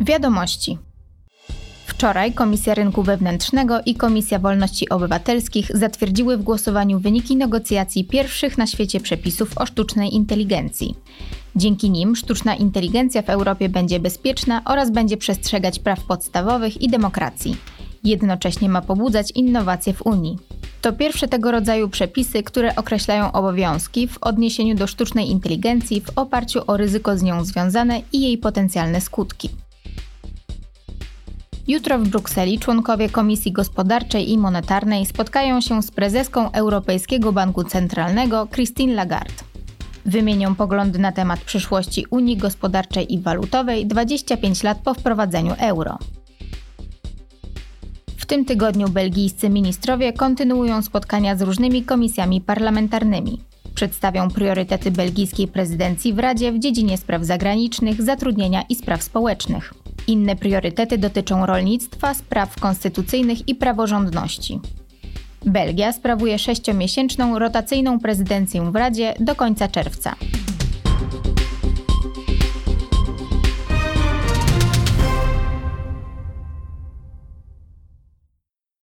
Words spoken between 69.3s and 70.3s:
końca czerwca.